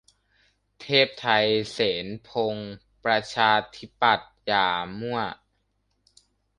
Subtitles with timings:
[0.81, 1.27] เทพไท
[1.71, 5.19] เสนพงศ์ ประชาธิปัตย์ อย่ามั่ว